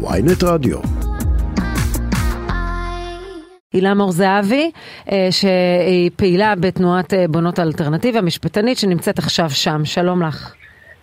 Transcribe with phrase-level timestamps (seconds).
[0.00, 0.78] ויינט רדיו.
[3.72, 4.70] הילה מור זהבי,
[5.12, 9.84] אה, שהיא פעילה בתנועת אה, בונות האלטרנטיבה, משפטנית שנמצאת עכשיו שם.
[9.84, 10.54] שלום לך.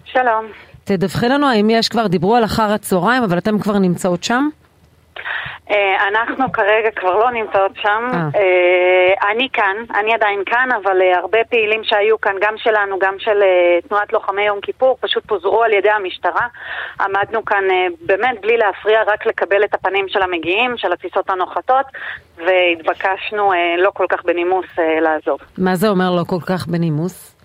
[0.05, 0.45] שלום.
[0.83, 4.49] תדווחי לנו האם יש כבר, דיברו על אחר הצהריים, אבל אתם כבר נמצאות שם?
[5.71, 8.07] אה, אנחנו כרגע כבר לא נמצאות שם.
[8.13, 8.19] אה.
[8.35, 13.43] אה, אני כאן, אני עדיין כאן, אבל הרבה פעילים שהיו כאן, גם שלנו, גם של
[13.87, 16.47] תנועת לוחמי יום כיפור, פשוט פוזרו על ידי המשטרה.
[17.01, 17.63] עמדנו כאן
[18.01, 21.85] באמת בלי להפריע, רק לקבל את הפנים של המגיעים, של הטיסות הנוחתות,
[22.37, 24.65] והתבקשנו לא כל כך בנימוס
[25.01, 25.39] לעזוב.
[25.57, 27.35] מה זה אומר לא כל כך בנימוס?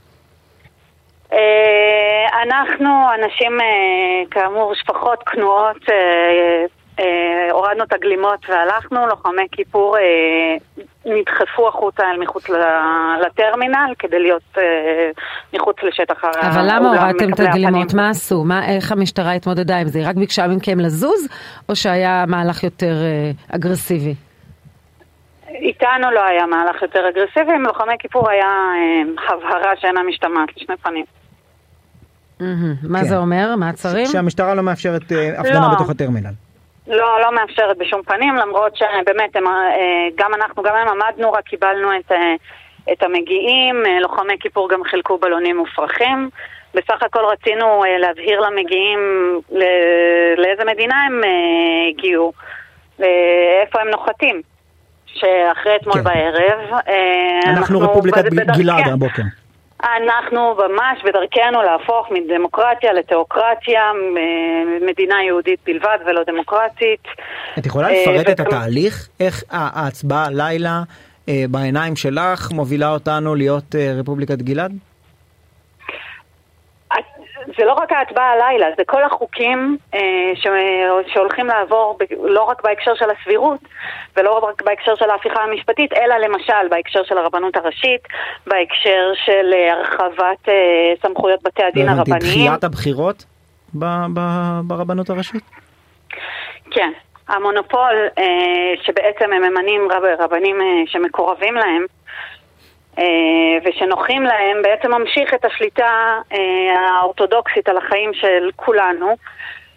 [2.43, 3.59] אנחנו אנשים,
[4.31, 5.77] כאמור, שפחות כנועות,
[7.81, 10.03] הורדנו את הגלימות והלכנו, לוחמי כיפור אה,
[11.07, 12.55] נדחפו החוצה אל מחוץ ל-
[13.27, 14.63] לטרמינל כדי להיות אה,
[15.55, 16.29] מחוץ לשטח ה...
[16.49, 17.87] אבל למה הורדתם את הגלימות?
[17.87, 18.03] הפנים.
[18.05, 18.45] מה עשו?
[18.45, 19.99] מה, איך המשטרה התמודדה עם זה?
[19.99, 21.29] היא רק ביקשה מכם לזוז,
[21.69, 24.15] או שהיה מהלך יותר אה, אגרסיבי?
[25.49, 30.77] איתנו לא היה מהלך יותר אגרסיבי, עם לוחמי כיפור היה אה, הבהרה שאינה משתמעת לשני
[30.77, 31.05] פנים.
[32.83, 33.05] מה כן.
[33.05, 33.57] זה אומר?
[33.57, 34.07] מעצרים?
[34.07, 35.75] שהמשטרה לא מאפשרת אה, הפגנה לא.
[35.75, 36.31] בתוך הטרמינל.
[36.91, 39.53] לא, לא מאפשרת בשום פנים, למרות שבאמת הם, אה,
[40.17, 42.35] גם אנחנו, גם הם עמדנו, רק קיבלנו את, אה,
[42.93, 46.31] את המגיעים, אה, לוחמי כיפור גם חילקו בלונים מופרכים.
[46.75, 48.99] בסך הכל רצינו להבהיר למגיעים
[49.53, 49.65] ל-
[50.37, 51.21] לאיזה מדינה הם
[51.89, 52.33] הגיעו,
[53.63, 54.43] איפה הם נוחתים.
[55.07, 56.05] שאחרי אתמול כן.
[56.05, 59.23] בערב, אה, אנחנו רפובליקת בד- בדרכי- גלעד הבוקר.
[59.85, 63.83] אנחנו ממש בדרכנו להפוך מדמוקרטיה לתיאוקרטיה,
[64.89, 67.01] מדינה יהודית בלבד ולא דמוקרטית.
[67.59, 69.09] את יכולה אה, לפרט את וכמ- התהליך?
[69.21, 70.83] איך ההצבעה הלילה
[71.29, 74.73] אה, בעיניים שלך מובילה אותנו להיות אה, רפובליקת גלעד?
[77.61, 80.01] זה לא רק ההצבעה הלילה, זה כל החוקים אה,
[80.35, 80.47] ש...
[81.13, 82.05] שהולכים לעבור ב...
[82.23, 83.61] לא רק בהקשר של הסבירות
[84.17, 88.01] ולא רק בהקשר של ההפיכה המשפטית, אלא למשל בהקשר של הרבנות הראשית,
[88.47, 90.55] בהקשר של אה, הרחבת אה,
[91.03, 92.21] סמכויות בתי הדין לא הרבניים.
[92.21, 93.25] דחיית הבחירות
[93.75, 95.45] ב- ב- ברבנות הראשית?
[96.71, 96.91] כן,
[97.29, 98.25] המונופול אה,
[98.83, 101.85] שבעצם הם ממנים רב, רבנים אה, שמקורבים להם
[103.65, 106.39] ושנוחים להם, בעצם ממשיך את השליטה אה,
[107.01, 109.17] האורתודוקסית על החיים של כולנו.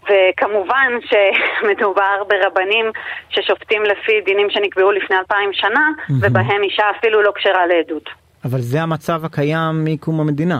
[0.03, 2.85] וכמובן שמדובר ברבנים
[3.29, 5.89] ששופטים לפי דינים שנקבעו לפני אלפיים שנה,
[6.21, 8.09] ובהם אישה אפילו לא כשרה לעדות.
[8.45, 10.59] אבל זה המצב הקיים מקום המדינה.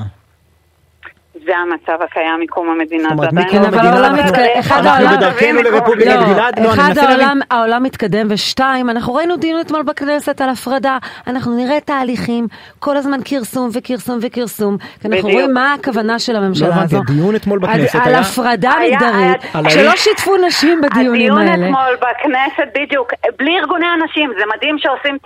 [1.45, 3.03] זה המצב הקיים מקום המדינה.
[3.09, 6.59] זאת אומרת, מקום לא אבל המדינה אנחנו- מתק- אחד אנחנו העולם- בדרכנו לרפובליקת לא, גלעד?
[6.59, 7.19] לא, אני אחד מנסה להבין.
[7.19, 12.47] העולם, העולם מתקדם, ושתיים, אנחנו ראינו דיון אתמול בכנסת על הפרדה, אנחנו נראה תהליכים,
[12.79, 15.29] כל הזמן כרסום וכרסום וכרסום, כי אנחנו.
[15.29, 17.03] רואים מה הכוונה של הממשלה לא הבנתי, הזו.
[17.09, 21.47] הדיון אתמול על- בכנסת על היה- הפרדה היה- מגדרית, שלא על- שיתפו נשים בדיונים הדיון
[21.47, 21.65] האלה.
[21.65, 25.17] אתמול בכנסת, בדיוק, בלי ארגוני הנשים, זה מדהים שעושים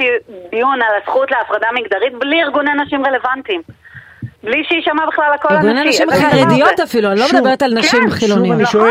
[0.52, 3.62] דיון על הזכות להפרדה מגדרית בלי ארגוני נשים רלוונטיים.
[4.44, 5.68] בלי שיישמע בכלל הקול הנשי.
[5.68, 6.80] ארגוני נשים חרדיות?
[6.80, 8.56] אפילו, אני לא שוב, מדברת על נשים כן, שוב חילוניות.
[8.56, 8.82] אני נכון,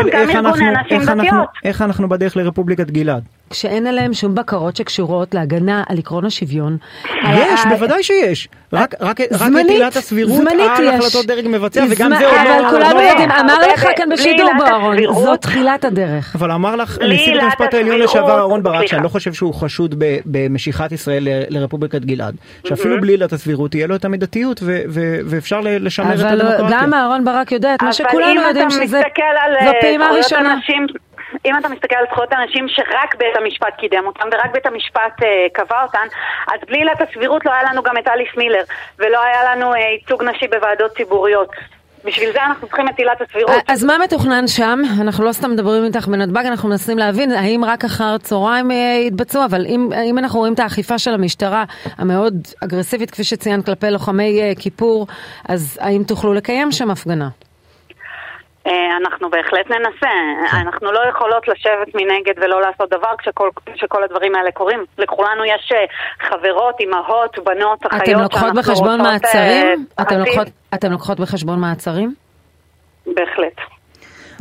[1.29, 1.45] שואל.
[1.63, 3.23] איך אנחנו בדרך לרפובליקת גלעד.
[3.49, 6.77] כשאין עליהם שום בקרות שקשורות להגנה על עקרון השוויון.
[7.23, 8.47] יש, ה- בוודאי שיש.
[8.73, 10.89] רק רק- רק את זמנית, עילת הסבירות זמנית על יש.
[11.05, 12.59] החלטות דרג מבצע, וגם זמ- זה אומר...
[12.59, 14.95] אבל כולנו הרבה, יודעים, אמר לך כאן בשידור בארון.
[15.13, 16.35] זאת תחילת הדרך.
[16.35, 18.85] אבל אמר לך נשיא בית המשפט העליון לשעבר אהרן ברק.
[18.87, 22.35] שאני לא חושב שהוא חשוד ב- במשיכת ישראל ל- לרפובליקת גלעד,
[22.67, 26.41] שאפילו בלי עילת הסבירות תהיה לו את המידתיות ו- ו- ואפשר ל- לשמר את אבל
[26.41, 26.77] הדמוקרטיה.
[26.81, 29.71] גם אהרון ברק יודע את מה שכולנו אבל יודעים אם אתה שזה מסתכל על זו
[29.75, 30.55] אה, פעימה ראשונה.
[31.47, 35.47] אם אתה מסתכל על זכויות הנשים שרק בית המשפט קידם אותן ורק בית המשפט אה,
[35.53, 36.07] קבע אותן,
[36.53, 38.63] אז בלי עילת הסבירות לא היה לנו גם את אליס מילר
[38.99, 41.49] ולא היה לנו אה, ייצוג נשי בוועדות ציבוריות.
[42.05, 43.63] בשביל זה אנחנו צריכים את עילת הסבירות.
[43.67, 44.79] אז מה מתוכנן שם?
[45.01, 48.75] אנחנו לא סתם מדברים איתך בנתב"ג, אנחנו מנסים להבין האם רק אחר צהריים אה,
[49.07, 51.63] יתבצעו, אבל אם, אם אנחנו רואים את האכיפה של המשטרה
[51.97, 55.07] המאוד אגרסיבית, כפי שציינת, כלפי לוחמי אה, כיפור,
[55.49, 57.27] אז האם תוכלו לקיים שם הפגנה?
[58.67, 60.09] אה, אנחנו בהחלט ננסה.
[60.61, 64.85] אנחנו לא יכולות לשבת מנגד ולא לעשות דבר כשכל, כשכל הדברים האלה קורים.
[64.97, 65.85] לכולנו יש אה,
[66.29, 69.85] חברות, אימהות, בנות, אחיות אתם לוקחות בחשבון אה, מעצרים?
[70.01, 70.15] אתם.
[70.19, 72.13] לוקחות- אתם לוקחות בחשבון מעצרים?
[73.05, 73.76] בהחלט.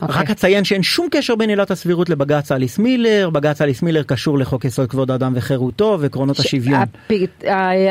[0.03, 0.17] אוקיי.
[0.17, 4.39] רק אציין שאין שום קשר בין עילת הסבירות לבג"ץ אליס מילר, בג"ץ אליס מילר קשור
[4.39, 6.83] לחוק יסוד כבוד האדם וחירותו ועקרונות השוויון.
[6.83, 7.13] הפ-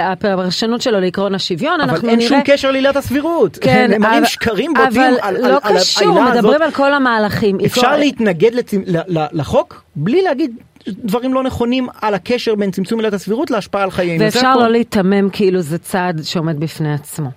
[0.01, 2.29] הפרשנות שלו לעקרון השוויון, אבל אנחנו אין נראה...
[2.29, 3.57] שום קשר לעילת הסבירות.
[3.61, 6.35] כן, הם מראים אבל- שקרים בוטים על על- אבל לא על קשור, העילה הזאת.
[6.43, 7.57] מדברים על כל המהלכים.
[7.65, 10.51] אפשר עקרון- להתנגד לצ- ל- ל- לחוק בלי להגיד
[10.87, 14.23] דברים לא נכונים על הקשר בין צמצום עילת הסבירות להשפעה על חיינו.
[14.23, 14.55] ואפשר.
[14.55, 17.29] לא להיתמם כאילו זה צעד שעומד בפני עצמו.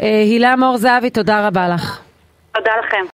[0.00, 1.98] אה, הילה מור זהבי, תודה רבה לך.
[2.54, 3.06] תודה לכם.